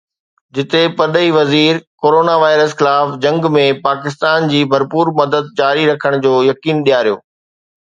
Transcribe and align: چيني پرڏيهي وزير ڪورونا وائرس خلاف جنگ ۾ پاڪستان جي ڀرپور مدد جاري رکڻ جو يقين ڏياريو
چيني 0.57 0.79
پرڏيهي 1.01 1.27
وزير 1.35 1.81
ڪورونا 2.05 2.39
وائرس 2.45 2.75
خلاف 2.81 3.13
جنگ 3.27 3.47
۾ 3.59 3.69
پاڪستان 3.87 4.51
جي 4.55 4.67
ڀرپور 4.75 5.17
مدد 5.25 5.57
جاري 5.63 5.89
رکڻ 5.95 6.23
جو 6.29 6.37
يقين 6.53 6.87
ڏياريو 6.91 7.27